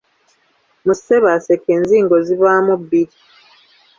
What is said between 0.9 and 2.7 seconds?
Ssebaaseka enzingo ziba